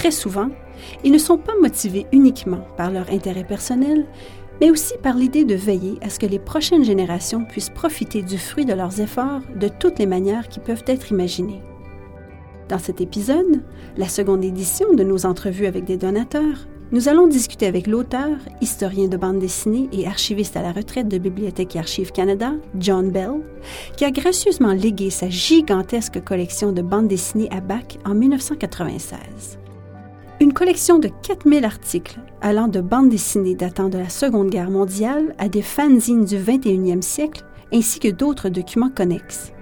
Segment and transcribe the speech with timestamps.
[0.00, 0.48] Très souvent,
[1.04, 4.06] ils ne sont pas motivés uniquement par leur intérêt personnel,
[4.58, 8.38] mais aussi par l'idée de veiller à ce que les prochaines générations puissent profiter du
[8.38, 11.60] fruit de leurs efforts de toutes les manières qui peuvent être imaginées.
[12.70, 13.62] Dans cet épisode,
[13.98, 19.06] la seconde édition de nos entrevues avec des donateurs, nous allons discuter avec l'auteur, historien
[19.06, 23.42] de bande dessinée et archiviste à la retraite de Bibliothèque et Archives Canada, John Bell,
[23.98, 29.60] qui a gracieusement légué sa gigantesque collection de bandes dessinées à Bac en 1996.
[30.40, 35.34] Une collection de 4000 articles allant de bandes dessinées datant de la Seconde Guerre mondiale
[35.36, 39.52] à des fanzines du 21e siècle, ainsi que d'autres documents connexes.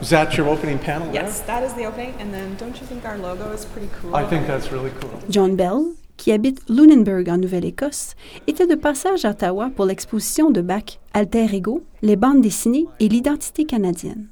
[0.00, 1.10] Is that your opening panel?
[1.10, 1.24] there?
[1.24, 2.12] Yes, that is the opening.
[2.20, 4.14] And then don't you think our logo is pretty cool?
[4.14, 5.10] I think that's really cool.
[5.30, 8.14] John Bell, qui habite Lunenburg en Nouvelle-Écosse,
[8.46, 13.08] était de passage à Ottawa pour l'exposition de Bach Alter Ego, les bandes dessinées et
[13.08, 14.28] l'identité canadienne.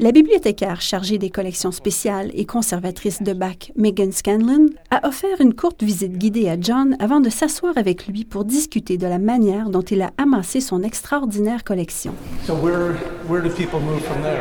[0.00, 5.54] La bibliothécaire chargée des collections spéciales et conservatrice de Bach, Megan Scanlon, a offert une
[5.54, 9.70] courte visite guidée à John avant de s'asseoir avec lui pour discuter de la manière
[9.70, 12.12] dont il a amassé son extraordinaire collection.
[12.46, 12.94] So where
[13.28, 14.40] where do people move from there?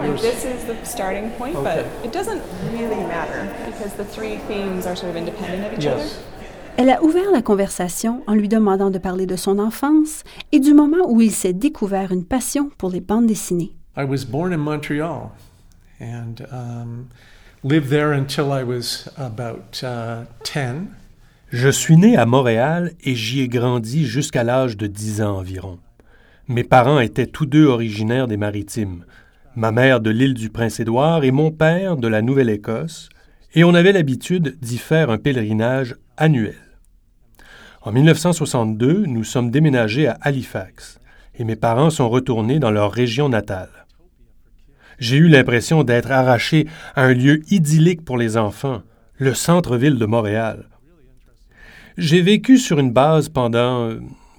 [0.00, 1.84] Like this is the starting point, Okay.
[1.84, 2.40] but it doesn't
[2.72, 6.02] really matter because the three themes are sort of independent of each other.
[6.78, 10.74] Elle a ouvert la conversation en lui demandant de parler de son enfance et du
[10.74, 13.72] moment où il s'est découvert une passion pour les bandes dessinées.
[13.96, 15.32] I was born in Montreal
[15.98, 17.10] and um,
[17.64, 20.88] lived there until I was about uh, 10.
[21.52, 25.80] Je suis né à Montréal et j'y ai grandi jusqu'à l'âge de 10 ans environ.
[26.46, 29.04] Mes parents étaient tous deux originaires des Maritimes,
[29.56, 33.08] ma mère de l'île du Prince-Édouard et mon père de la Nouvelle-Écosse,
[33.54, 36.54] et on avait l'habitude d'y faire un pèlerinage annuel.
[37.82, 40.99] En 1962, nous sommes déménagés à Halifax
[41.40, 43.86] et mes parents sont retournés dans leur région natale.
[44.98, 48.82] J'ai eu l'impression d'être arraché à un lieu idyllique pour les enfants,
[49.16, 50.68] le centre-ville de Montréal.
[51.96, 53.88] J'ai vécu sur une base pendant...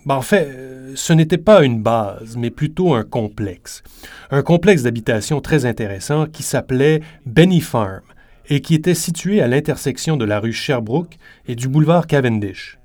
[0.06, 0.47] ben, en fait,
[0.94, 3.81] ce n'était pas une base, mais plutôt un complexe.
[4.29, 8.01] Un complexe d'habitation très intéressant qui s'appelait Benny Farm
[8.47, 11.17] et qui était situé à l'intersection de la rue Sherbrooke
[11.47, 12.78] et du boulevard Cavendish.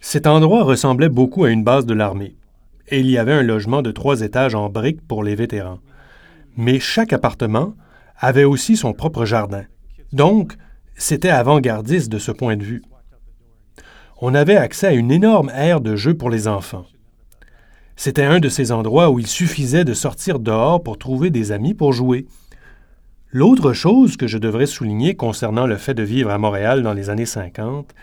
[0.00, 2.34] Cet endroit ressemblait beaucoup à une base de l'armée,
[2.88, 5.80] et il y avait un logement de trois étages en briques pour les vétérans.
[6.56, 7.74] Mais chaque appartement
[8.16, 9.64] avait aussi son propre jardin.
[10.12, 10.54] Donc,
[10.96, 12.82] c'était avant-gardiste de ce point de vue
[14.26, 16.86] on avait accès à une énorme aire de jeu pour les enfants.
[17.96, 21.74] C'était un de ces endroits où il suffisait de sortir dehors pour trouver des amis
[21.74, 22.26] pour jouer.
[23.30, 27.10] L'autre chose que je devrais souligner concernant le fait de vivre à Montréal dans les
[27.10, 27.94] années 50,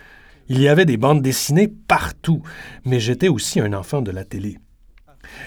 [0.48, 2.44] il y avait des bandes dessinées partout,
[2.86, 4.60] mais j'étais aussi un enfant de la télé.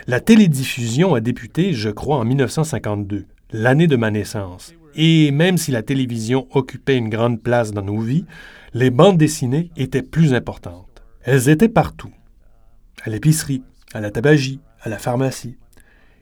[0.07, 4.75] La télédiffusion a débuté, je crois, en 1952, l'année de ma naissance.
[4.97, 8.27] Et même si la télévision occupait une grande place dans nos vies,
[8.75, 11.03] les bandes dessinées étaient plus importantes.
[11.23, 12.13] Elles étaient partout.
[13.03, 13.63] À l'épicerie,
[13.93, 15.57] à la tabagie, à la pharmacie.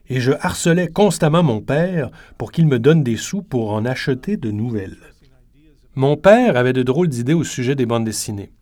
[0.08, 4.36] Et je harcelais constamment mon père pour qu'il me donne des sous pour en acheter
[4.36, 4.98] de nouvelles.
[5.94, 8.52] Mon père avait de drôles d'idées au sujet des bandes dessinées.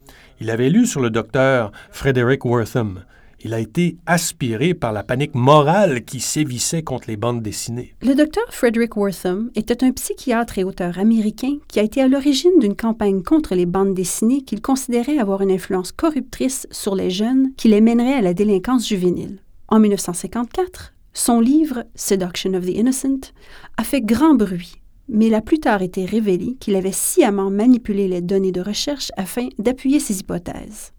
[0.40, 3.04] Il avait lu sur le docteur Frederick Wortham.
[3.42, 7.94] Il a été aspiré par la panique morale qui sévissait contre les bandes dessinées.
[8.02, 12.58] Le docteur Frederick Wortham était un psychiatre et auteur américain qui a été à l'origine
[12.60, 17.52] d'une campagne contre les bandes dessinées qu'il considérait avoir une influence corruptrice sur les jeunes
[17.56, 19.38] qui les mènerait à la délinquance juvénile.
[19.68, 23.32] En 1954, son livre Seduction of the Innocent
[23.78, 24.74] a fait grand bruit,
[25.08, 29.10] mais il a plus tard été révélé qu'il avait sciemment manipulé les données de recherche
[29.16, 30.92] afin d'appuyer ses hypothèses.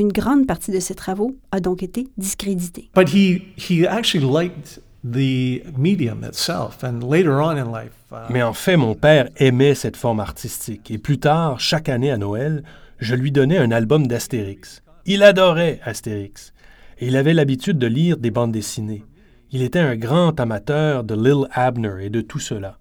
[0.00, 2.88] Une grande partie de ses travaux a donc été discréditée.
[2.94, 7.92] But he he actually liked the medium itself, and later on in life.
[8.10, 12.10] Uh, Mais en fait, mon père aimait cette forme artistique, et plus tard, chaque année
[12.10, 12.62] à Noël,
[12.98, 14.82] je lui donnais un album d'Astérix.
[15.04, 16.54] Il adorait Astérix,
[16.98, 19.04] et il avait l'habitude de lire des bandes dessinées.
[19.52, 22.78] Il était un grand amateur de Lil Abner et de tout cela.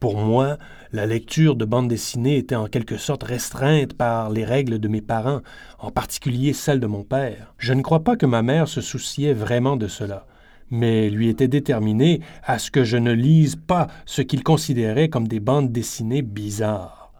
[0.00, 0.58] Pour moi,
[0.92, 5.00] la lecture de bandes dessinées était en quelque sorte restreinte par les règles de mes
[5.00, 5.40] parents,
[5.80, 7.52] en particulier celles de mon père.
[7.58, 10.26] Je ne crois pas que ma mère se souciait vraiment de cela,
[10.70, 15.26] mais lui était déterminé à ce que je ne lise pas ce qu'il considérait comme
[15.26, 17.12] des bandes dessinées bizarres.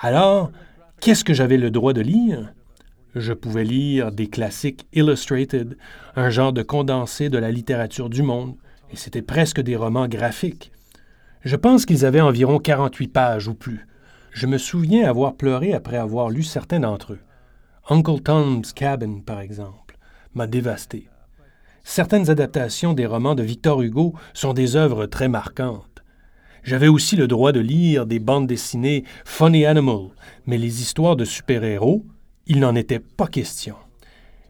[0.00, 0.50] Alors,
[1.00, 2.52] qu'est-ce que j'avais le droit de lire?
[3.14, 5.76] Je pouvais lire des classiques illustrated,
[6.16, 8.56] un genre de condensé de la littérature du monde,
[8.90, 10.72] et c'était presque des romans graphiques.
[11.48, 13.86] Je pense qu'ils avaient environ 48 pages ou plus.
[14.32, 17.20] Je me souviens avoir pleuré après avoir lu certains d'entre eux.
[17.88, 19.96] Uncle Tom's Cabin, par exemple,
[20.34, 21.08] m'a dévasté.
[21.84, 26.04] Certaines adaptations des romans de Victor Hugo sont des œuvres très marquantes.
[26.64, 30.08] J'avais aussi le droit de lire des bandes dessinées Funny Animal,
[30.44, 32.04] mais les histoires de super-héros,
[32.46, 33.76] il n'en était pas question.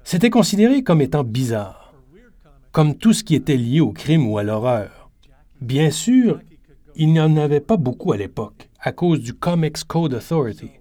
[0.02, 1.94] C'était considéré comme étant bizarre,
[2.72, 5.10] comme tout ce qui était lié au crime ou à l'horreur.
[5.60, 6.40] Bien sûr,
[6.98, 10.72] il n'y en avait pas beaucoup à l'époque, à cause du Comics Code Authority,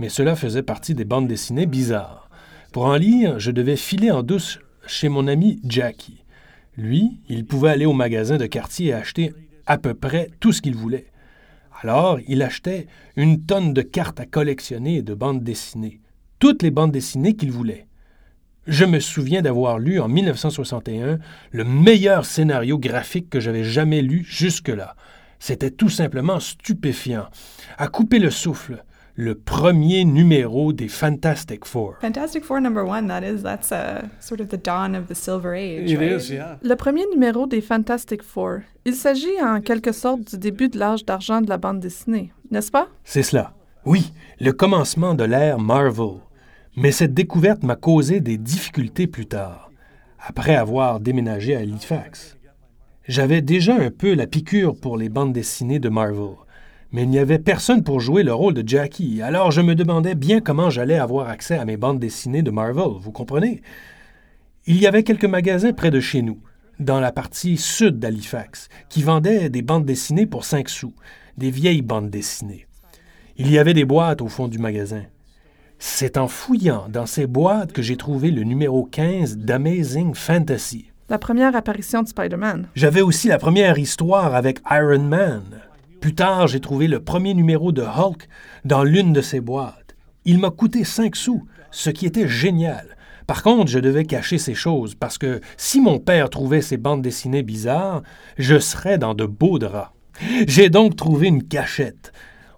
[0.00, 2.28] mais cela faisait partie des bandes dessinées bizarres.
[2.72, 4.58] Pour en lire, je devais filer en douce
[4.88, 6.24] chez mon ami Jackie.
[6.76, 9.32] Lui, il pouvait aller au magasin de quartier et acheter
[9.64, 11.06] à peu près tout ce qu'il voulait.
[11.82, 16.00] Alors, il achetait une tonne de cartes à collectionner et de bandes dessinées,
[16.40, 17.86] toutes les bandes dessinées qu'il voulait.
[18.66, 21.20] Je me souviens d'avoir lu en 1961
[21.52, 24.96] le meilleur scénario graphique que j'avais jamais lu jusque-là.
[25.40, 27.26] C'était tout simplement stupéfiant.
[27.78, 28.84] À couper le souffle,
[29.16, 31.94] le premier numéro des Fantastic Four.
[32.00, 35.54] Fantastic Four number one, that is, that's uh, sort of the dawn of the Silver
[35.54, 35.90] Age.
[35.90, 36.12] It right?
[36.12, 36.58] is, yeah.
[36.62, 38.60] Le premier numéro des Fantastic Four.
[38.84, 42.70] Il s'agit en quelque sorte du début de l'âge d'argent de la bande dessinée, n'est-ce
[42.70, 42.88] pas?
[43.02, 43.54] C'est cela.
[43.86, 46.20] Oui, le commencement de l'ère Marvel.
[46.76, 49.70] Mais cette découverte m'a causé des difficultés plus tard,
[50.18, 52.36] après avoir déménagé à Halifax.
[53.08, 56.36] J'avais déjà un peu la piqûre pour les bandes dessinées de Marvel,
[56.92, 60.14] mais il n'y avait personne pour jouer le rôle de Jackie, alors je me demandais
[60.14, 63.62] bien comment j'allais avoir accès à mes bandes dessinées de Marvel, vous comprenez?
[64.66, 66.40] Il y avait quelques magasins près de chez nous,
[66.78, 70.94] dans la partie sud d'Halifax, qui vendaient des bandes dessinées pour 5 sous,
[71.38, 72.66] des vieilles bandes dessinées.
[73.38, 75.04] Il y avait des boîtes au fond du magasin.
[75.78, 80.89] C'est en fouillant dans ces boîtes que j'ai trouvé le numéro 15 d'Amazing Fantasy.
[81.10, 82.68] La première apparition de Spider-Man.
[82.76, 85.42] J'avais aussi la première histoire avec Iron Man.
[86.00, 88.28] Plus tard, j'ai trouvé le premier numéro de Hulk
[88.64, 89.96] dans l'une de ces boîtes.
[90.24, 92.96] Il m'a coûté 5 sous, ce qui était génial.
[93.26, 97.02] Par contre, je devais cacher ces choses parce que si mon père trouvait ces bandes
[97.02, 98.02] dessinées bizarres,
[98.38, 99.90] je serais dans de beaux draps.
[100.46, 102.12] J'ai donc trouvé une cachette.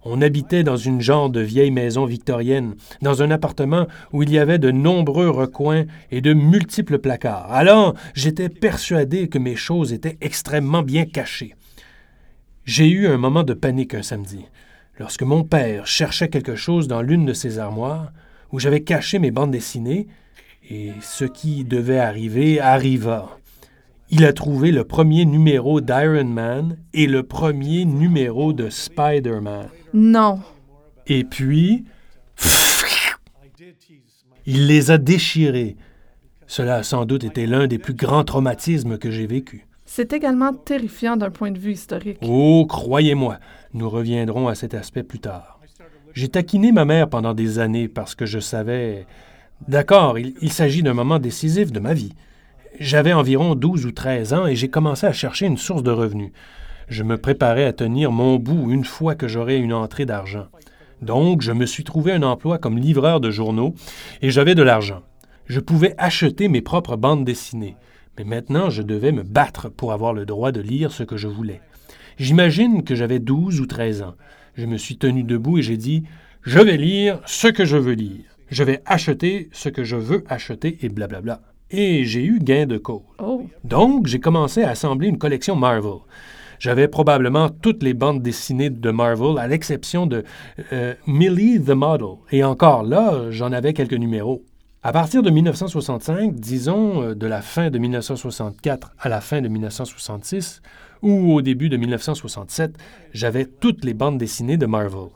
[0.04, 4.38] On habitait dans une genre de vieille maison victorienne, dans un appartement où il y
[4.38, 7.52] avait de nombreux recoins et de multiples placards.
[7.52, 11.54] Alors, j'étais persuadé que mes choses étaient extrêmement bien cachées.
[12.64, 14.44] J'ai eu un moment de panique un samedi,
[14.98, 18.12] lorsque mon père cherchait quelque chose dans l'une de ses armoires,
[18.50, 20.08] où j'avais caché mes bandes dessinées,
[20.68, 23.38] et ce qui devait arriver arriva.
[24.10, 29.68] Il a trouvé le premier numéro d'Iron Man et le premier numéro de Spider-Man.
[29.94, 30.40] Non.
[31.06, 31.84] Et puis,
[34.46, 35.76] il les a déchirés.
[36.46, 39.62] Cela a sans doute été l'un des plus grands traumatismes que j'ai vécus.
[39.84, 42.18] C'est également terrifiant d'un point de vue historique.
[42.22, 43.38] Oh, croyez-moi,
[43.74, 45.60] nous reviendrons à cet aspect plus tard.
[46.14, 49.06] J'ai taquiné ma mère pendant des années parce que je savais...
[49.68, 52.12] D'accord, il, il s'agit d'un moment décisif de ma vie.
[52.80, 56.32] J'avais environ 12 ou 13 ans et j'ai commencé à chercher une source de revenus.
[56.88, 60.46] Je me préparais à tenir mon bout une fois que j'aurais une entrée d'argent.
[61.00, 63.74] Donc, je me suis trouvé un emploi comme livreur de journaux
[64.22, 65.02] et j'avais de l'argent.
[65.46, 67.76] Je pouvais acheter mes propres bandes dessinées,
[68.16, 71.28] mais maintenant je devais me battre pour avoir le droit de lire ce que je
[71.28, 71.60] voulais.
[72.18, 74.14] J'imagine que j'avais 12 ou 13 ans.
[74.54, 76.04] Je me suis tenu debout et j'ai dit
[76.42, 78.24] Je vais lire ce que je veux lire.
[78.50, 81.40] Je vais acheter ce que je veux acheter et blablabla.
[81.70, 83.00] Et j'ai eu gain de cause.
[83.18, 83.46] Oh.
[83.64, 86.00] Donc, j'ai commencé à assembler une collection Marvel.
[86.62, 90.22] J'avais probablement toutes les bandes dessinées de Marvel, à l'exception de
[90.72, 92.18] euh, Millie the Model.
[92.30, 94.44] Et encore là, j'en avais quelques numéros.
[94.84, 99.48] À partir de 1965, disons euh, de la fin de 1964 à la fin de
[99.48, 100.62] 1966,
[101.02, 102.76] ou au début de 1967,
[103.12, 105.08] j'avais toutes les bandes dessinées de Marvel.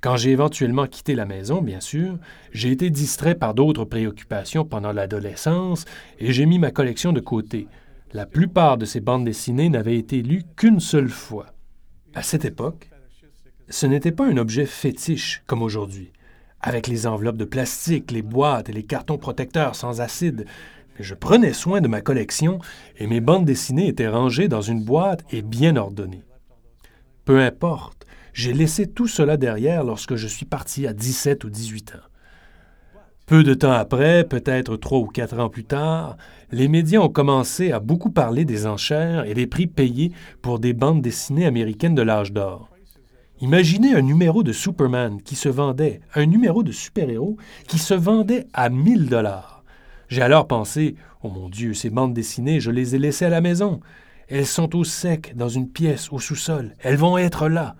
[0.00, 2.18] Quand j'ai éventuellement quitté la maison, bien sûr,
[2.50, 5.84] j'ai été distrait par d'autres préoccupations pendant l'adolescence
[6.18, 7.68] et j'ai mis ma collection de côté.
[8.12, 11.46] La plupart de ces bandes dessinées n'avaient été lues qu'une seule fois.
[12.12, 12.90] À cette époque,
[13.68, 16.10] ce n'était pas un objet fétiche comme aujourd'hui,
[16.60, 20.46] avec les enveloppes de plastique, les boîtes et les cartons protecteurs sans acide.
[20.98, 22.58] Je prenais soin de ma collection
[22.96, 26.24] et mes bandes dessinées étaient rangées dans une boîte et bien ordonnées.
[27.24, 31.94] Peu importe, j'ai laissé tout cela derrière lorsque je suis parti à 17 ou 18
[31.94, 32.08] ans.
[33.30, 36.16] Peu de temps après, peut-être trois ou quatre ans plus tard,
[36.50, 40.10] les médias ont commencé à beaucoup parler des enchères et des prix payés
[40.42, 42.70] pour des bandes dessinées américaines de l'âge d'or.
[43.40, 47.36] Imaginez un numéro de Superman qui se vendait, un numéro de super-héros
[47.68, 49.62] qui se vendait à 1000 dollars.
[50.08, 53.40] J'ai alors pensé, oh mon Dieu, ces bandes dessinées, je les ai laissées à la
[53.40, 53.78] maison.
[54.26, 56.74] Elles sont au sec, dans une pièce, au sous-sol.
[56.80, 57.76] Elles vont être là.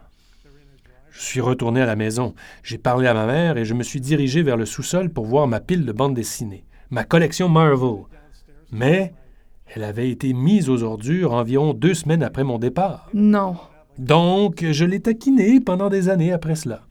[1.10, 2.34] Je suis retourné à la maison.
[2.62, 5.46] J'ai parlé à ma mère et je me suis dirigé vers le sous-sol pour voir
[5.46, 8.04] ma pile de bandes dessinées, ma collection Marvel.
[8.70, 9.12] Mais
[9.74, 13.08] elle avait été mise aux ordures environ deux semaines après mon départ.
[13.14, 13.56] Non.
[13.98, 16.86] Donc, je l'ai taquiné pendant des années après cela.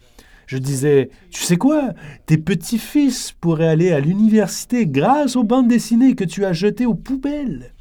[0.47, 1.93] Je disais, tu sais quoi,
[2.25, 6.95] tes petits-fils pourraient aller à l'université grâce aux bandes dessinées que tu as jetées aux
[6.95, 7.73] poubelles.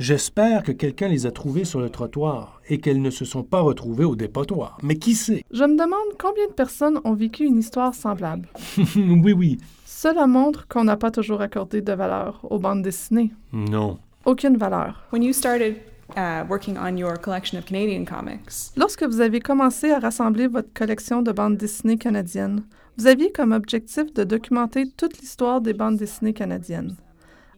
[0.00, 3.60] J'espère que quelqu'un les a trouvées sur le trottoir et qu'elles ne se sont pas
[3.60, 4.78] retrouvées au dépotoir.
[4.82, 5.44] Mais qui sait?
[5.50, 8.48] Je me demande combien de personnes ont vécu une histoire semblable.
[8.96, 9.58] oui, oui.
[9.84, 13.30] Cela montre qu'on n'a pas toujours accordé de valeur aux bandes dessinées.
[13.52, 13.98] Non.
[14.24, 15.06] Aucune valeur.
[15.12, 15.76] When you started
[16.16, 20.72] uh, working on your collection of Canadian comics, Lorsque vous avez commencé à rassembler votre
[20.72, 22.64] collection de bandes dessinées canadiennes,
[22.96, 26.96] vous aviez comme objectif de documenter toute l'histoire des bandes dessinées canadiennes.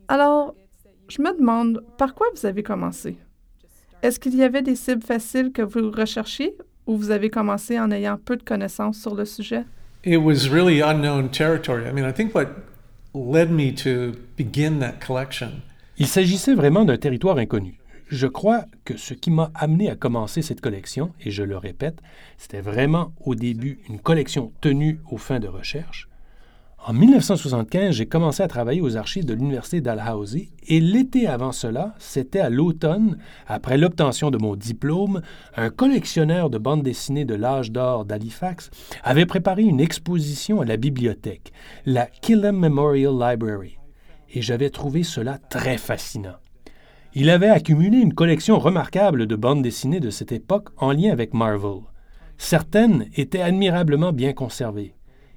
[0.08, 0.56] Alors,
[1.08, 3.16] je me demande par quoi vous avez commencé?
[4.02, 6.56] Est-ce qu'il y avait des cibles faciles que vous recherchiez
[6.86, 9.64] ou vous avez commencé en ayant peu de connaissances sur le sujet?
[10.04, 11.84] It was really unknown territory.
[11.88, 12.48] I mean, I think what
[13.14, 15.50] led me to begin that collection
[15.98, 17.78] Il s'agissait vraiment d'un territoire inconnu.
[18.08, 22.00] Je crois que ce qui m'a amené à commencer cette collection, et je le répète,
[22.36, 26.08] c'était vraiment au début une collection tenue aux fins de recherche.
[26.84, 31.94] En 1975, j'ai commencé à travailler aux archives de l'Université Dalhousie et l'été avant cela,
[32.00, 35.22] c'était à l'automne, après l'obtention de mon diplôme,
[35.56, 38.70] un collectionneur de bandes dessinées de l'âge d'or d'Halifax
[39.04, 41.52] avait préparé une exposition à la bibliothèque,
[41.86, 43.78] la Killam Memorial Library,
[44.34, 46.36] et j'avais trouvé cela très fascinant.
[47.14, 51.32] Il avait accumulé une collection remarquable de bandes dessinées de cette époque en lien avec
[51.32, 51.82] Marvel.
[52.38, 54.96] Certaines étaient admirablement bien conservées.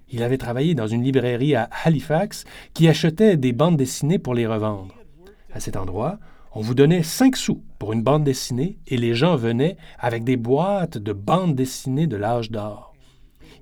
[0.09, 4.47] Il avait travaillé dans une librairie à Halifax qui achetait des bandes dessinées pour les
[4.47, 4.95] revendre.
[5.53, 6.19] À cet endroit,
[6.53, 10.37] on vous donnait cinq sous pour une bande dessinée et les gens venaient avec des
[10.37, 12.93] boîtes de bandes dessinées de l'âge d'or.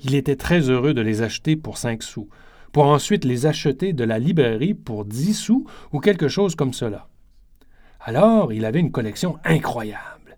[0.04, 2.30] Il était très heureux de les acheter pour cinq sous,
[2.72, 7.08] pour ensuite les acheter de la librairie pour dix sous ou quelque chose comme cela.
[8.02, 10.38] Alors, il avait une collection incroyable.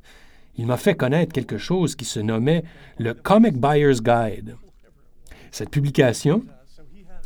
[0.57, 2.63] Il m'a fait connaître quelque chose qui se nommait
[2.99, 4.55] le Comic Buyer's Guide.
[5.57, 6.43] Cette publication,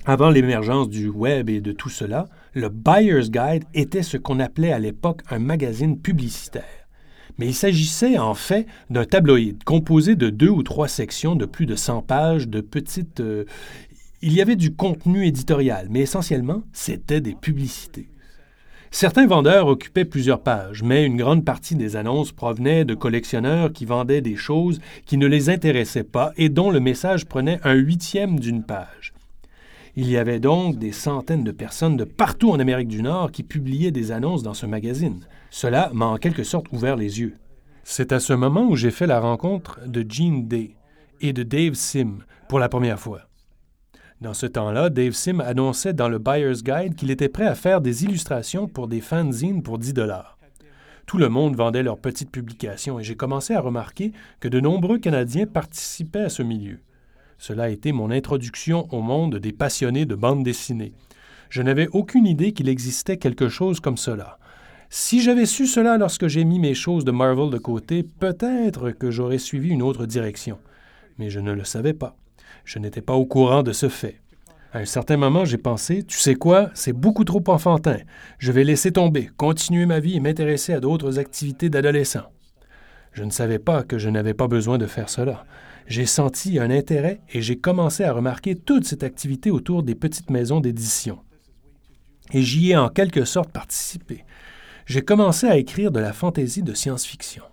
[0.06, 4.72] avant l'émergence du web et de tout cela, le Buyer's Guide était ce qu'on appelait
[4.72, 6.88] à l'époque un magazine publicitaire.
[7.40, 11.66] Mais il s'agissait en fait d'un tabloïd composé de deux ou trois sections de plus
[11.66, 13.20] de 100 pages de petites...
[13.20, 13.46] euh,
[14.22, 18.10] il y avait du contenu éditorial, mais essentiellement, c'était des publicités.
[18.92, 23.86] Certains vendeurs occupaient plusieurs pages, mais une grande partie des annonces provenaient de collectionneurs qui
[23.86, 28.40] vendaient des choses qui ne les intéressaient pas et dont le message prenait un huitième
[28.40, 29.14] d'une page.
[29.96, 33.44] Il y avait donc des centaines de personnes de partout en Amérique du Nord qui
[33.44, 35.20] publiaient des annonces dans ce magazine.
[35.52, 37.36] Cela m'a en quelque sorte ouvert les yeux.
[37.84, 40.72] C'est à ce moment où j'ai fait la rencontre de Gene Day
[41.22, 43.29] et de Dave Sim pour la première fois.
[44.22, 47.80] Dans ce temps-là, Dave Sim annonçait dans le Buyer's Guide qu'il était prêt à faire
[47.80, 50.38] des illustrations pour des fanzines pour 10 dollars.
[51.06, 54.12] Tout le monde vendait leurs petites publications et j'ai commencé à remarquer
[54.42, 56.80] que de nombreux Canadiens participaient à ce milieu.
[57.38, 60.92] Cela a été mon introduction au monde des passionnés de bande dessinée.
[61.50, 64.38] Je n'avais aucune idée qu'il existait quelque chose comme cela.
[64.90, 69.12] Si j'avais su cela lorsque j'ai mis mes choses de Marvel de côté, peut-être que
[69.12, 70.60] j'aurais suivi une autre direction.
[71.18, 72.18] Mais je ne le savais pas.
[72.66, 74.22] Je n'étais pas au courant de ce fait.
[74.72, 77.98] À un certain moment, j'ai pensé, tu sais quoi, c'est beaucoup trop enfantin.
[78.38, 82.32] Je vais laisser tomber, continuer ma vie et m'intéresser à d'autres activités d'adolescent.
[83.12, 85.46] Je ne savais pas que je n'avais pas besoin de faire cela.
[85.88, 90.30] J'ai senti un intérêt et j'ai commencé à remarquer toute cette activité autour des petites
[90.30, 91.18] maisons d'édition.
[92.32, 94.24] Et j'y ai en quelque sorte participé.
[94.86, 97.44] J'ai commencé à écrire de la fantaisie de science-fiction.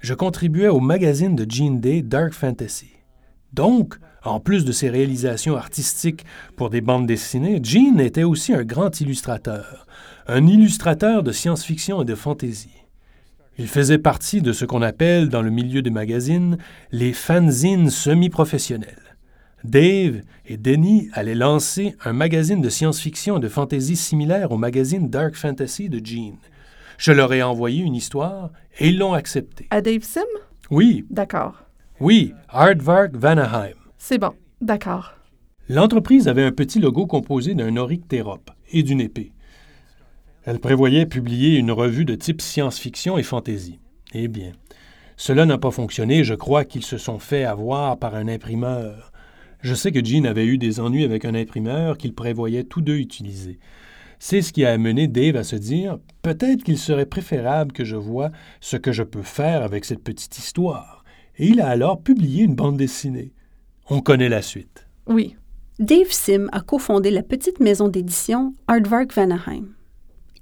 [0.00, 2.90] Je contribuais au magazine de Gene Day Dark Fantasy.
[3.52, 6.24] Donc, en plus de ses réalisations artistiques
[6.56, 9.86] pour des bandes dessinées, Gene était aussi un grand illustrateur,
[10.26, 12.70] un illustrateur de science-fiction et de fantaisie.
[13.58, 16.56] Il faisait partie de ce qu'on appelle dans le milieu des magazines
[16.90, 19.16] les fanzines semi-professionnels.
[19.64, 25.08] Dave et Denny allaient lancer un magazine de science-fiction et de fantaisie similaire au magazine
[25.08, 26.38] Dark Fantasy de Gene.
[26.98, 29.66] Je leur ai envoyé une histoire et ils l'ont acceptée.
[29.70, 30.20] À Dave Sim?
[30.70, 31.62] Oui, D'accord.
[32.00, 33.74] oui, Aardvark Vanaheim.
[34.04, 34.32] C'est bon.
[34.60, 35.14] D'accord.
[35.68, 39.30] L'entreprise avait un petit logo composé d'un oryctérope et d'une épée.
[40.42, 43.78] Elle prévoyait publier une revue de type science-fiction et fantasy.
[44.12, 44.54] Eh bien,
[45.16, 49.12] cela n'a pas fonctionné, je crois qu'ils se sont fait avoir par un imprimeur.
[49.60, 52.96] Je sais que Jean avait eu des ennuis avec un imprimeur qu'ils prévoyaient tous deux
[52.96, 53.60] utiliser.
[54.18, 57.96] C'est ce qui a amené Dave à se dire peut-être qu'il serait préférable que je
[57.96, 61.04] voie ce que je peux faire avec cette petite histoire.
[61.38, 63.32] Et il a alors publié une bande dessinée.
[63.94, 64.86] On connaît la suite.
[65.06, 65.36] Oui.
[65.78, 69.66] Dave Sim a cofondé la petite maison d'édition Aardvark Vanaheim.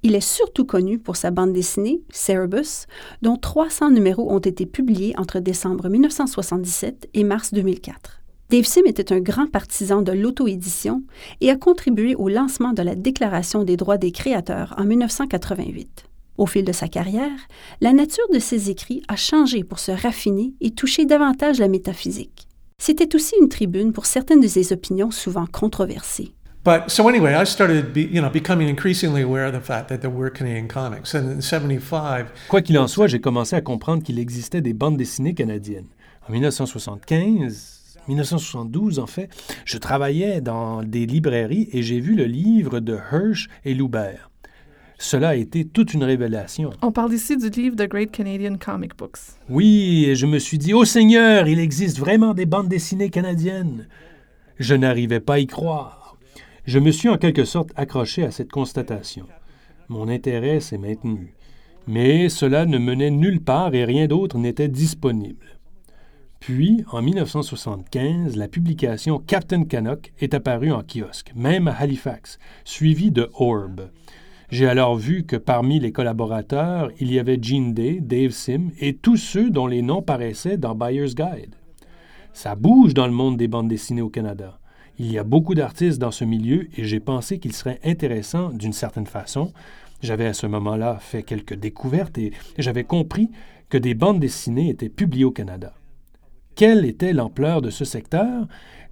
[0.03, 2.85] Il est surtout connu pour sa bande dessinée, Cerebus,
[3.21, 8.21] dont 300 numéros ont été publiés entre décembre 1977 et mars 2004.
[8.49, 11.03] Dave Sim était un grand partisan de l'auto-édition
[11.41, 16.05] et a contribué au lancement de la Déclaration des droits des créateurs en 1988.
[16.37, 17.49] Au fil de sa carrière,
[17.81, 22.47] la nature de ses écrits a changé pour se raffiner et toucher davantage la métaphysique.
[22.83, 26.31] C'était aussi une tribune pour certaines de ses opinions souvent controversées.
[26.65, 29.99] But so anyway, I started, be, you know, becoming increasingly aware of the fact that
[29.99, 31.13] there were Canadian comics.
[31.13, 34.97] And in 75, Quoi qu'il en soit, j'ai commencé à comprendre qu'il existait des bandes
[34.97, 35.89] dessinées canadiennes.
[36.27, 39.29] En 1975, 1972 en fait,
[39.63, 44.30] je travaillais dans des librairies et j'ai vu le livre de Hirsch et Loubert.
[45.01, 46.69] Cela a été toute une révélation.
[46.83, 49.17] On parle ici du livre The Great Canadian Comic Books.
[49.49, 53.87] Oui, et je me suis dit, oh Seigneur, il existe vraiment des bandes dessinées canadiennes.
[54.59, 56.17] Je n'arrivais pas à y croire.
[56.65, 59.25] Je me suis en quelque sorte accroché à cette constatation.
[59.89, 61.33] Mon intérêt s'est maintenu.
[61.87, 65.57] Mais cela ne menait nulle part et rien d'autre n'était disponible.
[66.39, 73.11] Puis, en 1975, la publication Captain Canuck est apparue en kiosque, même à Halifax, suivie
[73.11, 73.89] de Orb.
[74.51, 78.97] J'ai alors vu que parmi les collaborateurs, il y avait Gene Day, Dave Sim et
[78.97, 81.55] tous ceux dont les noms paraissaient dans Buyer's Guide.
[82.33, 84.59] Ça bouge dans le monde des bandes dessinées au Canada.
[84.99, 88.73] Il y a beaucoup d'artistes dans ce milieu et j'ai pensé qu'il serait intéressant, d'une
[88.73, 89.53] certaine façon.
[90.01, 93.29] J'avais à ce moment-là fait quelques découvertes et j'avais compris
[93.69, 95.73] que des bandes dessinées étaient publiées au Canada.
[96.55, 98.47] Quelle était l'ampleur de ce secteur?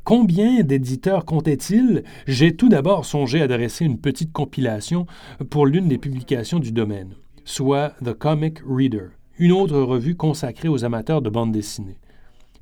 [0.10, 2.04] Combien d'éditeurs comptait-il?
[2.26, 5.06] J'ai tout d'abord songé à dresser une petite compilation
[5.52, 7.14] pour l'une des publications du domaine,
[7.46, 12.00] soit The Comic Reader, une autre revue consacrée aux amateurs de bande dessinée.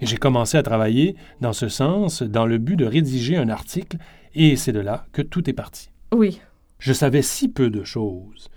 [0.01, 3.95] Et j'ai commencé à travailler dans ce sens dans le but de rédiger un article,
[4.35, 5.89] et c'est de là que tout est parti.
[6.13, 6.41] Oui.
[6.79, 8.49] Je savais si peu de choses.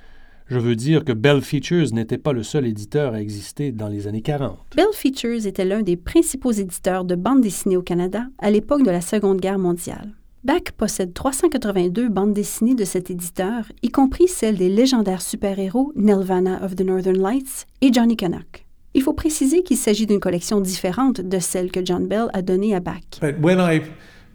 [0.51, 4.09] Je veux dire que Bell Features n'était pas le seul éditeur à exister dans les
[4.09, 4.59] années 40.
[4.75, 8.91] Bell Features était l'un des principaux éditeurs de bandes dessinées au Canada à l'époque de
[8.91, 10.11] la Seconde Guerre mondiale.
[10.43, 16.65] BAC possède 382 bandes dessinées de cet éditeur, y compris celles des légendaires super-héros Nelvana
[16.65, 18.67] of the Northern Lights et Johnny Canuck.
[18.95, 22.75] Il faut préciser qu'il s'agit d'une collection différente de celle que John Bell a donnée
[22.75, 23.21] à BAC.
[23.21, 23.83] but when I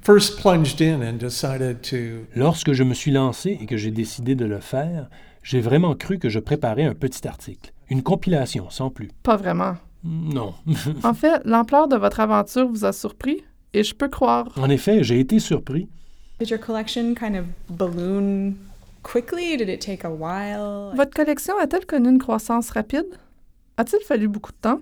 [0.01, 4.35] first plunged in and decided to Lorsque je me suis lancé et que j'ai décidé
[4.35, 5.09] de le faire,
[5.45, 9.09] j'ai vraiment cru que je préparais un petit article, une compilation sans plus.
[9.21, 9.75] Pas vraiment.
[10.03, 10.55] Non.
[11.03, 14.47] En fait, l'ampleur de votre aventure vous a surpris et je peux croire.
[14.57, 15.87] en effet, j'ai été surpris.
[16.39, 18.55] Did your collection kind of balloon
[19.03, 19.55] quickly?
[19.55, 20.95] Did it take a while?
[20.95, 23.05] Votre collection a-t-elle connu une croissance rapide?
[23.77, 24.81] A-t-il fallu beaucoup de temps?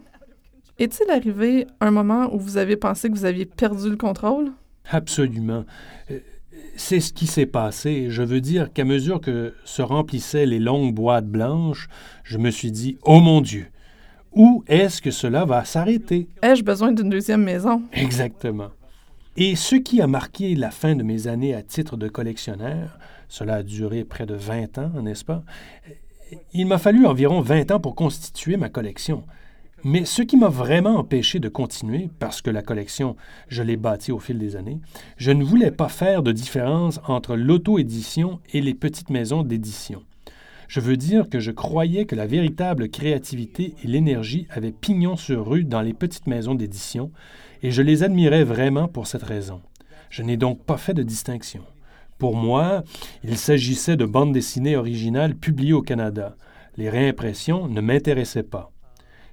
[0.79, 4.51] Est-il arrivé un moment où vous avez pensé que vous aviez perdu le contrôle?
[4.91, 5.65] Absolument.
[6.75, 8.07] C'est ce qui s'est passé.
[8.09, 11.87] Je veux dire qu'à mesure que se remplissaient les longues boîtes blanches,
[12.23, 13.67] je me suis dit, oh mon Dieu,
[14.31, 16.27] où est-ce que cela va s'arrêter?
[16.41, 17.83] Ai-je besoin d'une deuxième maison?
[17.93, 18.69] Exactement.
[19.37, 22.97] Et ce qui a marqué la fin de mes années à titre de collectionneur,
[23.29, 25.43] cela a duré près de 20 ans, n'est-ce pas?
[26.53, 29.23] Il m'a fallu environ 20 ans pour constituer ma collection.
[29.85, 33.17] Mais ce qui m'a vraiment empêché de continuer, parce que la collection,
[33.49, 34.79] je l'ai bâtie au fil des années,
[35.17, 40.03] je ne voulais pas faire de différence entre l'auto-édition et les petites maisons d'édition.
[40.69, 45.45] Je veux dire que je croyais que la véritable créativité et l'énergie avaient pignon sur
[45.45, 47.11] rue dans les petites maisons d'édition,
[47.61, 49.61] et je les admirais vraiment pour cette raison.
[50.09, 51.63] Je n'ai donc pas fait de distinction.
[52.19, 52.83] Pour moi,
[53.25, 56.37] il s'agissait de bandes dessinées originales publiées au Canada.
[56.77, 58.72] Les réimpressions ne m'intéressaient pas.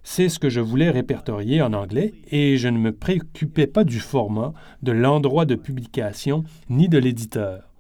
[0.03, 4.01] C'est ce que je voulais répertorier en anglais et je ne me préoccupais pas du
[4.01, 7.71] format, de l'endroit de publication ni de l'éditeur.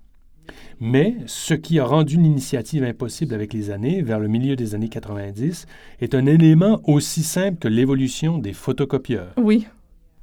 [0.80, 4.88] Mais ce qui a rendu l'initiative impossible avec les années, vers le milieu des années
[4.88, 5.66] 90,
[6.00, 9.34] est un élément aussi simple que l'évolution des photocopieurs.
[9.36, 9.66] Oui.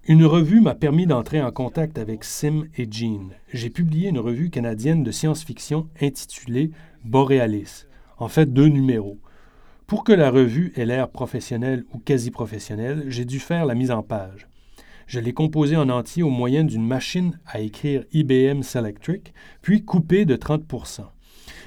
[0.07, 3.29] Une revue m'a permis d'entrer en contact avec Sim et Jean.
[3.53, 6.71] J'ai publié une revue canadienne de science-fiction intitulée
[7.03, 7.85] Borealis,
[8.17, 9.19] en fait deux numéros.
[9.87, 13.89] Pour que la revue ait l'air professionnelle ou quasi professionnelle, j'ai dû faire la mise
[13.89, 14.49] en page.
[15.07, 20.25] Je l'ai composé en entier au moyen d'une machine à écrire IBM Selectric, puis coupé
[20.25, 21.03] de 30%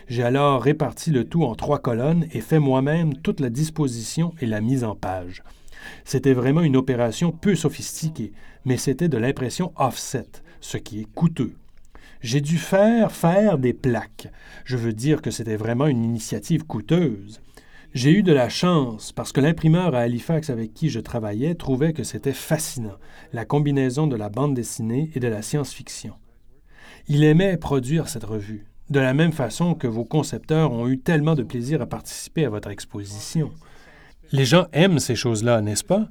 [0.07, 4.47] J'ai alors réparti le tout en trois colonnes et fait moi-même toute la disposition et
[4.47, 5.43] la mise en page.
[6.05, 8.33] C'était vraiment une opération peu sophistiquée,
[8.67, 10.27] mais c'était de l'impression offset,
[10.61, 11.55] ce qui est coûteux.
[12.21, 14.29] J'ai dû faire faire des plaques.
[14.67, 17.41] Je veux dire que c'était vraiment une initiative coûteuse.
[17.93, 21.93] J'ai eu de la chance parce que l'imprimeur à Halifax avec qui je travaillais trouvait
[21.93, 22.95] que c'était fascinant,
[23.33, 26.15] la combinaison de la bande dessinée et de la science-fiction.
[27.09, 31.35] Il aimait produire cette revue, de la même façon que vos concepteurs ont eu tellement
[31.35, 33.51] de plaisir à participer à votre exposition.
[34.31, 36.09] Les gens aiment ces choses-là, n'est-ce pas?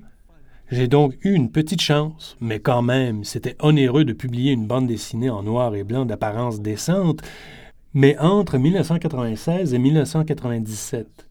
[0.71, 4.87] J'ai donc eu une petite chance, mais quand même, c'était onéreux de publier une bande
[4.87, 7.21] dessinée en noir et blanc d'apparence décente,
[7.93, 11.28] mais entre 1996 et 1997,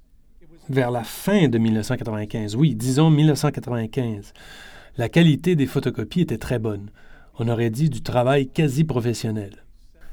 [0.70, 4.32] vers la fin de 1995, oui, disons 1995,
[4.96, 6.90] la qualité des photocopies était très bonne.
[7.38, 9.64] On aurait dit du travail quasi professionnel.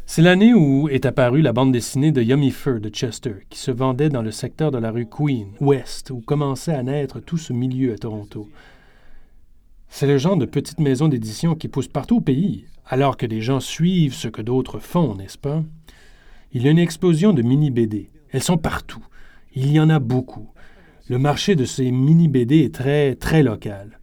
[0.06, 3.72] C'est l'année où est apparue la bande dessinée de Yummy Fur de Chester, qui se
[3.72, 7.54] vendait dans le secteur de la rue Queen, ouest, où commençait à naître tout ce
[7.54, 8.48] milieu à Toronto.
[9.90, 13.42] C'est le genre de petite maison d'édition qui pousse partout au pays, alors que des
[13.42, 15.64] gens suivent ce que d'autres font, n'est-ce pas?
[16.52, 18.12] Il y a une explosion de mini-BD.
[18.30, 19.04] Elles sont partout.
[19.58, 20.50] Il y en a beaucoup.
[21.08, 24.02] Le marché de ces mini-BD est très, très local.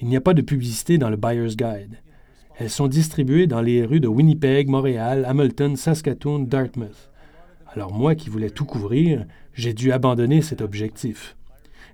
[0.00, 1.98] Il n'y a pas de publicité dans le Buyer's Guide.
[2.56, 7.10] Elles sont distribuées dans les rues de Winnipeg, Montréal, Hamilton, Saskatoon, Dartmouth.
[7.74, 11.36] Alors moi qui voulais tout couvrir, j'ai dû abandonner cet objectif.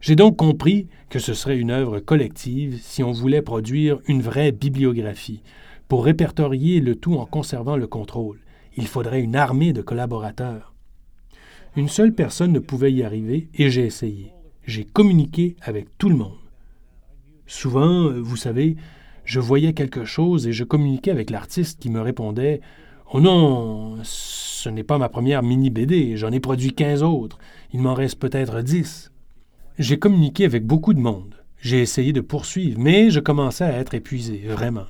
[0.03, 4.53] J'ai donc compris que ce serait une œuvre collective si on voulait produire une vraie
[4.53, 5.43] bibliographie.
[5.89, 8.41] Pour répertorier le tout en conservant le contrôle,
[8.77, 10.75] il faudrait une armée de collaborateurs.
[11.79, 14.33] Une seule personne ne pouvait y arriver et j'ai essayé.
[14.67, 16.41] J'ai communiqué avec tout le monde.
[17.47, 18.75] Souvent, vous savez,
[19.25, 22.63] je voyais quelque chose et je communiquais avec l'artiste qui me répondait
[23.13, 27.39] Oh non, ce n'est pas ma première mini BD, j'en ai produit 15 autres,
[27.73, 29.13] il m'en reste peut-être 10.
[29.79, 31.37] J'ai communiqué avec beaucoup de monde.
[31.61, 34.87] J'ai essayé de poursuivre, mais je commençais à être épuisé, vraiment.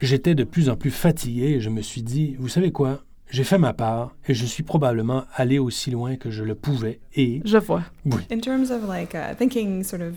[0.00, 3.44] J'étais de plus en plus fatigué et je me suis dit, vous savez quoi, j'ai
[3.44, 7.40] fait ma part et je suis probablement allé aussi loin que je le pouvais et...
[7.44, 7.82] Je vois.
[8.06, 8.22] Oui.
[8.30, 10.14] In terms of like uh, thinking sort of,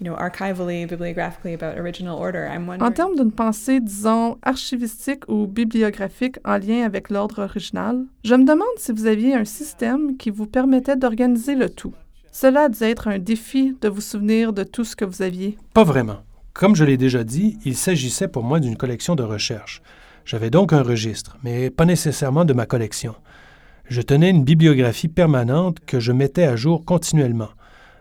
[0.00, 2.82] you know, archivally, bibliographically about original order, I'm wondering...
[2.82, 8.44] En termes d'une pensée, disons, archivistique ou bibliographique en lien avec l'ordre original, je me
[8.44, 11.94] demande si vous aviez un système qui vous permettait d'organiser le tout.
[12.32, 15.58] Cela a dû être un défi de vous souvenir de tout ce que vous aviez.
[15.74, 16.18] Pas vraiment.
[16.54, 19.82] Comme je l'ai déjà dit, il s'agissait pour moi d'une collection de recherche.
[20.24, 23.14] J'avais donc un registre, mais pas nécessairement de ma collection.
[23.88, 27.50] Je tenais une bibliographie permanente que je mettais à jour continuellement.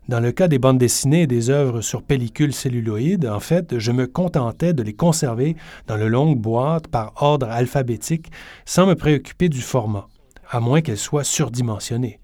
[0.08, 3.92] Dans le cas des bandes dessinées et des œuvres sur pellicule celluloïde, en fait, je
[3.92, 5.56] me contentais de les conserver
[5.88, 8.32] dans le longue boîte par ordre alphabétique
[8.66, 10.08] sans me préoccuper du format,
[10.50, 12.20] à moins qu'elles soient surdimensionnées.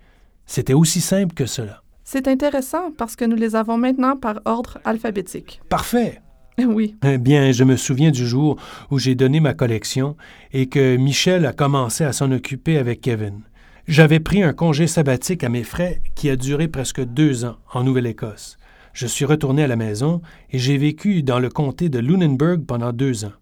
[0.46, 1.82] C'était aussi simple que cela.
[2.04, 5.62] C'est intéressant parce que nous les avons maintenant par ordre alphabétique.
[5.70, 6.22] Parfait.
[6.66, 6.96] Oui.
[7.06, 8.58] Eh bien, je me souviens du jour
[8.90, 10.18] où j'ai donné ma collection
[10.54, 13.42] et que Michel a commencé à s'en occuper avec Kevin.
[13.88, 17.84] J'avais pris un congé sabbatique à mes frais qui a duré presque deux ans en
[17.84, 18.58] Nouvelle-Écosse.
[18.92, 22.92] Je suis retourné à la maison et j'ai vécu dans le comté de Lunenburg pendant
[22.92, 23.34] deux ans.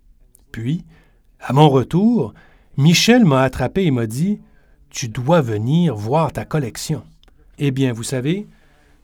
[0.51, 0.83] Puis,
[1.39, 2.33] à mon retour,
[2.77, 4.41] Michel m'a attrapé et m'a dit
[4.89, 7.03] Tu dois venir voir ta collection.
[7.57, 8.47] Eh bien, vous savez,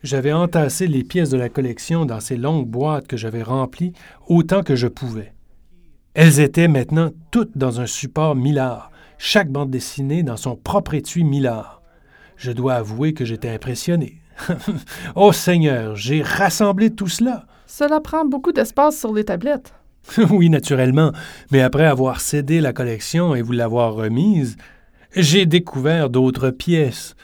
[0.03, 3.93] j'avais entassé les pièces de la collection dans ces longues boîtes que j'avais remplies
[4.27, 5.33] autant que je pouvais.
[6.13, 11.23] Elles étaient maintenant toutes dans un support Millard, chaque bande dessinée dans son propre étui
[11.23, 11.81] Millard.
[12.35, 14.21] Je dois avouer que j'étais impressionné.
[15.15, 17.45] oh Seigneur, j'ai rassemblé tout cela.
[17.67, 19.73] Cela prend beaucoup d'espace sur les tablettes.
[20.31, 21.11] oui, naturellement,
[21.51, 24.57] mais après avoir cédé la collection et vous l'avoir remise,
[25.15, 27.15] j'ai découvert d'autres pièces.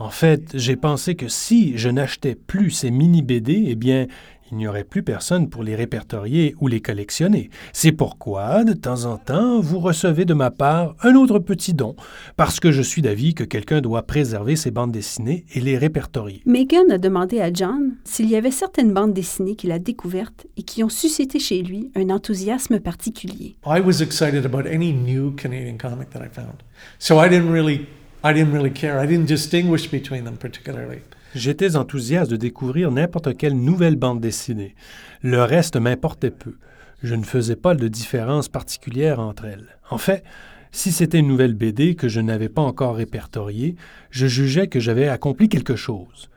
[0.00, 4.06] En fait, j'ai pensé que si je n'achetais plus ces mini-BD, eh bien,
[4.52, 7.50] il n'y aurait plus personne pour les répertorier ou les collectionner.
[7.72, 11.96] C'est pourquoi, de temps en temps, vous recevez de ma part un autre petit don,
[12.36, 16.42] parce que je suis d'avis que quelqu'un doit préserver ces bandes dessinées et les répertorier.
[16.46, 20.62] Megan a demandé à John s'il y avait certaines bandes dessinées qu'il a découvertes et
[20.62, 23.56] qui ont suscité chez lui un enthousiasme particulier.
[23.66, 26.62] I was excited about any new Canadian comic that I found.
[27.00, 27.86] So I didn't really
[28.24, 29.02] I didn't really care.
[29.02, 30.98] I didn't distinguish between them particularly.
[31.34, 34.74] J'étais enthousiaste de découvrir n'importe quelle nouvelle bande dessinée.
[35.22, 36.54] Le reste m'importait peu.
[37.02, 39.78] Je ne faisais pas de différence particulière entre elles.
[39.90, 40.24] En fait,
[40.72, 43.76] si c'était une nouvelle BD que je n'avais pas encore répertoriée,
[44.10, 46.28] je jugeais que j'avais accompli quelque chose.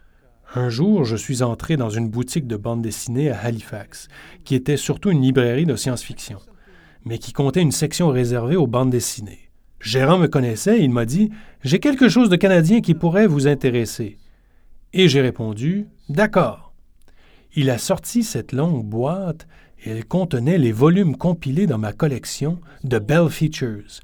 [0.54, 4.08] Un jour, je suis entré dans une boutique de bande dessinée à Halifax,
[4.44, 6.39] qui était surtout une librairie de science-fiction,
[7.06, 9.50] mais qui comptait une section réservée aux bandes dessinées.
[9.82, 11.32] Gérant me connaissait il m'a dit
[11.63, 14.17] J'ai quelque chose de canadien qui pourrait vous intéresser.
[14.94, 16.74] Et j'ai répondu D'accord.
[17.56, 19.48] Il a sorti cette longue boîte
[19.84, 24.02] et elle contenait les volumes compilés dans ma collection de Bell Features.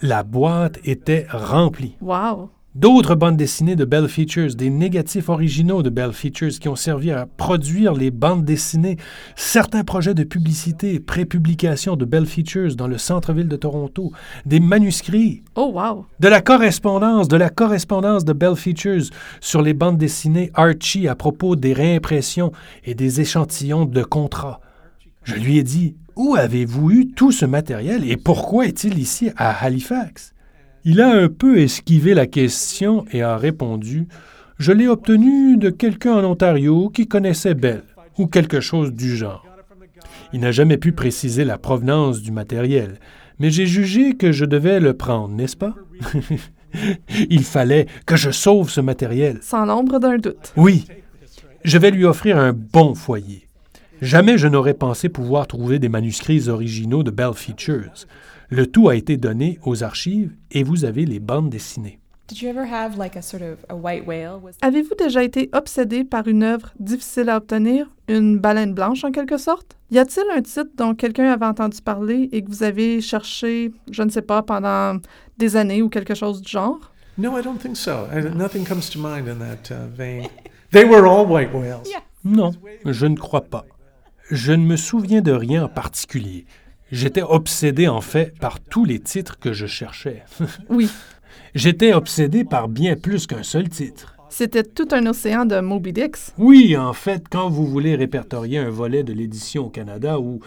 [0.00, 1.96] La boîte était remplie.
[2.00, 2.50] Wow!
[2.76, 7.10] D'autres bandes dessinées de Bell Features, des négatifs originaux de Bell Features qui ont servi
[7.10, 8.96] à produire les bandes dessinées,
[9.34, 14.12] certains projets de publicité pré-publication de Bell Features dans le centre-ville de Toronto,
[14.46, 16.06] des manuscrits, Oh, wow!
[16.20, 21.16] de la correspondance, de la correspondance de Bell Features sur les bandes dessinées Archie à
[21.16, 22.52] propos des réimpressions
[22.84, 24.60] et des échantillons de contrats.
[25.24, 29.50] Je lui ai dit Où avez-vous eu tout ce matériel et pourquoi est-il ici à
[29.64, 30.34] Halifax?
[30.84, 34.08] Il a un peu esquivé la question et a répondu
[34.58, 37.82] Je l'ai obtenu de quelqu'un en Ontario qui connaissait Bell
[38.16, 39.44] ou quelque chose du genre.
[40.32, 42.98] Il n'a jamais pu préciser la provenance du matériel,
[43.38, 45.74] mais j'ai jugé que je devais le prendre, n'est-ce pas?
[47.30, 49.38] Il fallait que je sauve ce matériel.
[49.42, 50.52] Sans l'ombre d'un doute.
[50.56, 50.86] Oui,
[51.62, 53.48] je vais lui offrir un bon foyer.
[54.00, 58.06] Jamais je n'aurais pensé pouvoir trouver des manuscrits originaux de Bell Features.
[58.52, 62.00] Le tout a été donné aux archives et vous avez les bandes dessinées.
[62.26, 64.40] Did you ever have like a sort of a white whale?
[64.42, 69.12] Was Avez-vous déjà été obsédé par une œuvre difficile à obtenir, une baleine blanche en
[69.12, 69.76] quelque sorte?
[69.92, 74.02] Y a-t-il un titre dont quelqu'un avait entendu parler et que vous avez cherché, je
[74.02, 74.98] ne sais pas, pendant
[75.38, 76.92] des années ou quelque chose du genre?
[77.18, 78.06] No, I don't think so.
[78.12, 80.28] I, nothing comes to mind in that uh, vein.
[80.72, 81.86] They were all white whales.
[81.90, 82.02] Yeah.
[82.24, 82.50] Non,
[82.84, 83.64] je ne crois pas.
[84.30, 86.46] Je ne me souviens de rien en particulier.
[86.92, 90.22] J'étais obsédé en fait par tous les titres que je cherchais.
[90.68, 90.90] Oui,
[91.54, 94.14] J'étais obsédé par bien plus qu'un seul titre.
[94.28, 96.32] c'était tout un océan de Moby Dicks.
[96.38, 100.40] Oui, en fait, quand vous voulez répertorier un volet de l'édition au Canada où,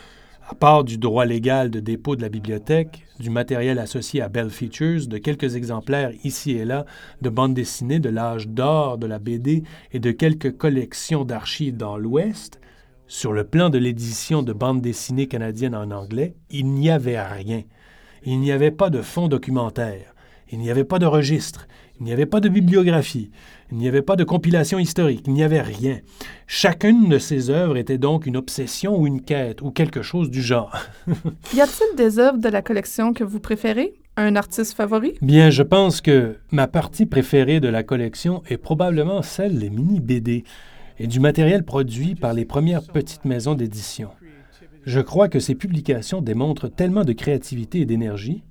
[0.50, 4.50] à part du droit légal de dépôt de la bibliothèque, du matériel associé à Bell
[4.50, 6.86] Features, de quelques exemplaires ici et là
[7.22, 11.98] de bandes dessinées de l'âge d'or de la BD et de quelques collections d'archives dans
[11.98, 12.60] l'Ouest,
[13.08, 17.64] sur le plan de l'édition de bandes dessinées canadiennes en anglais, il n'y avait rien.
[18.26, 20.14] Il n'y avait pas de fonds documentaire.
[20.52, 21.68] Il n'y avait pas de registre.
[22.00, 23.32] Il n'y avait pas de bibliographie.
[23.72, 25.24] Il n'y avait pas de compilation historique.
[25.28, 26.00] Il n'y avait rien.
[26.48, 30.42] Chacune de ces œuvres était donc une obsession ou une quête ou quelque chose du
[30.42, 30.76] genre.
[31.56, 33.94] Y a-t-il des œuvres de la collection que vous préférez?
[34.16, 35.16] Un artiste favori?
[35.22, 40.44] Bien, je pense que ma partie préférée de la collection est probablement celle des mini-BD
[41.00, 44.10] et du matériel produit par les premières petites maisons d'édition.
[44.86, 48.44] Je crois que ces publications démontrent tellement de créativité et d'énergie,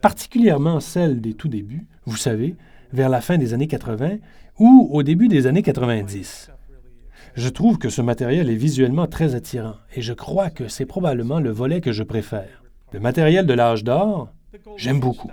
[0.00, 2.56] particulièrement celles des tout débuts, vous savez,
[2.92, 4.16] vers la fin des années 80
[4.58, 6.50] ou au début des années 90.
[7.34, 11.38] Je trouve que ce matériel est visuellement très attirant et je crois que c'est probablement
[11.38, 12.64] le volet que je préfère.
[12.92, 14.32] Le matériel de l'âge d'or,
[14.76, 15.30] j'aime beaucoup.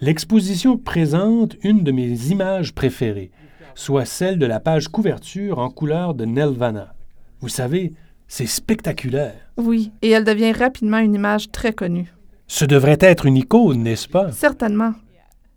[0.00, 3.30] L'exposition présente une de mes images préférées,
[3.74, 6.94] soit celle de la page couverture en couleur de Nelvana.
[7.40, 7.92] Vous savez,
[8.28, 9.34] c'est spectaculaire.
[9.56, 12.12] Oui, et elle devient rapidement une image très connue.
[12.46, 14.30] Ce devrait être une icône, n'est-ce pas?
[14.32, 14.94] Certainement.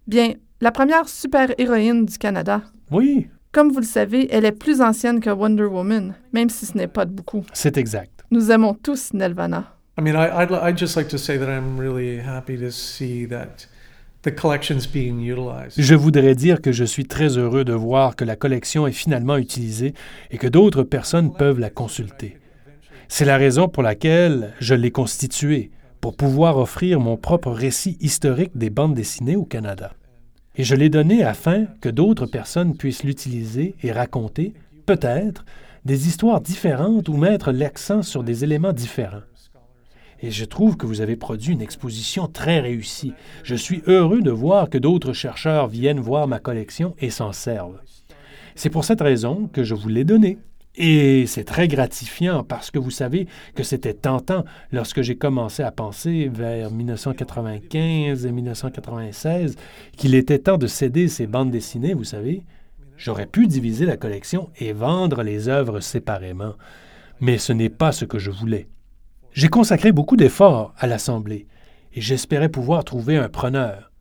[0.08, 2.62] Bien, la première super-héroïne du Canada.
[2.92, 6.78] Oui, Comme vous le savez, elle est plus ancienne que Wonder Woman, même si ce
[6.78, 7.44] n'est pas de beaucoup.
[7.54, 8.24] c'est exact.
[8.32, 9.72] Nous aimons tous Nelvana.
[9.98, 12.70] I mean, I, I'd, li- I'd just like to say that I'm really happy to
[12.70, 13.68] see that
[15.78, 19.38] Je voudrais dire que je suis très heureux de voir que la collection est finalement
[19.38, 19.94] utilisée
[20.32, 22.38] et que d'autres personnes peuvent la consulter.
[23.08, 28.58] C'est la raison pour laquelle je l'ai constituée, pour pouvoir offrir mon propre récit historique
[28.58, 29.94] des bandes dessinées au Canada.
[30.56, 34.54] Et je l'ai donné afin que d'autres personnes puissent l'utiliser et raconter,
[34.86, 35.46] peut-être,
[35.84, 39.22] des histoires différentes ou mettre l'accent sur des éléments différents.
[40.26, 43.14] Et je trouve que vous avez produit une exposition très réussie.
[43.44, 47.80] Je suis heureux de voir que d'autres chercheurs viennent voir ma collection et s'en servent.
[48.56, 50.40] C'est pour cette raison que je vous l'ai donnée.
[50.78, 55.72] Et c'est très gratifiant parce que vous savez que c'était tentant lorsque j'ai commencé à
[55.72, 59.58] penser vers 1995 et 1996
[59.96, 62.42] qu'il était temps de céder ces bandes dessinées, vous savez.
[62.98, 66.56] J'aurais pu diviser la collection et vendre les œuvres séparément.
[67.20, 68.68] Mais ce n'est pas ce que je voulais.
[69.36, 71.46] J'ai consacré beaucoup d'efforts à l'Assemblée
[71.94, 73.92] et j'espérais pouvoir trouver un preneur.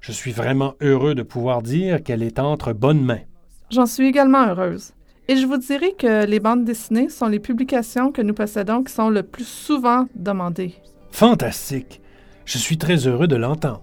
[0.00, 3.22] Je suis vraiment heureux de pouvoir dire qu'elle est entre bonnes mains.
[3.70, 4.92] J'en suis également heureuse.
[5.26, 8.92] Et je vous dirais que les bandes dessinées sont les publications que nous possédons qui
[8.92, 10.76] sont le plus souvent demandées.
[11.10, 12.00] Fantastique.
[12.44, 13.82] Je suis très heureux de l'entendre.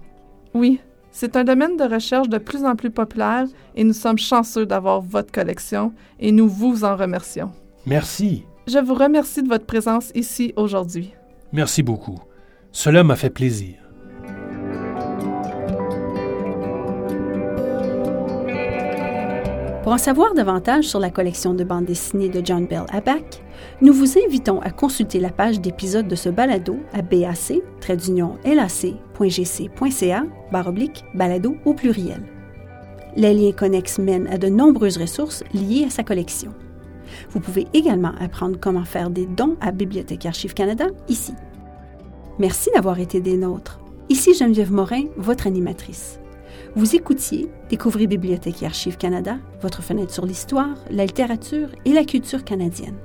[0.54, 3.44] Oui, C'est un domaine de recherche de plus en plus populaire
[3.74, 7.52] et nous sommes chanceux d'avoir votre collection et nous vous en remercions.
[7.84, 8.46] Merci.
[8.66, 11.12] Je vous remercie de votre présence ici aujourd'hui.
[11.52, 12.20] Merci beaucoup.
[12.70, 13.76] Cela m'a fait plaisir.
[19.82, 23.42] Pour en savoir davantage sur la collection de bandes dessinées de John Bell Aback,
[23.80, 27.36] nous vous invitons à consulter la page d'épisode de ce balado à bac
[28.44, 30.22] lac.gc.ca
[30.66, 32.22] oblique balado au pluriel.
[33.16, 36.54] Les liens connexes mènent à de nombreuses ressources liées à sa collection.
[37.30, 41.34] Vous pouvez également apprendre comment faire des dons à Bibliothèque Archives Canada ici.
[42.38, 43.80] Merci d'avoir été des nôtres.
[44.08, 46.18] Ici Geneviève Morin, votre animatrice.
[46.74, 52.04] Vous écoutiez Découvrez Bibliothèque et Archives Canada, votre fenêtre sur l'histoire, la littérature et la
[52.04, 52.96] culture canadienne.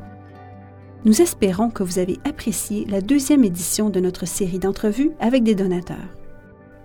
[1.06, 5.56] Nous espérons que vous avez apprécié la deuxième édition de notre série d'entrevues avec des
[5.56, 6.16] donateurs.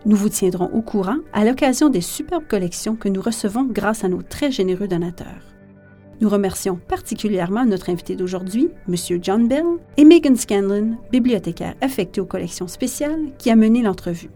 [0.05, 4.09] Nous vous tiendrons au courant à l'occasion des superbes collections que nous recevons grâce à
[4.09, 5.43] nos très généreux donateurs.
[6.23, 8.95] Nous remercions particulièrement notre invité d'aujourd'hui, M.
[9.21, 9.65] John Bell,
[9.97, 14.31] et Megan Scanlon, bibliothécaire affectée aux collections spéciales, qui a mené l'entrevue.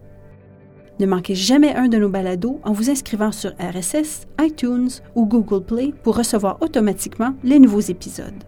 [0.99, 5.63] Ne manquez jamais un de nos balados en vous inscrivant sur RSS, iTunes ou Google
[5.63, 8.43] Play pour recevoir automatiquement les nouveaux épisodes.